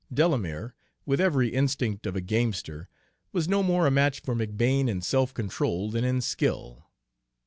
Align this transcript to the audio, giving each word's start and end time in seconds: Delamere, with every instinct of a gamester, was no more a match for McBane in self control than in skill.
Delamere, 0.11 0.73
with 1.05 1.21
every 1.21 1.49
instinct 1.49 2.07
of 2.07 2.15
a 2.15 2.21
gamester, 2.21 2.89
was 3.31 3.47
no 3.47 3.61
more 3.61 3.85
a 3.85 3.91
match 3.91 4.21
for 4.21 4.33
McBane 4.33 4.87
in 4.89 4.99
self 5.03 5.31
control 5.31 5.91
than 5.91 6.03
in 6.03 6.21
skill. 6.21 6.87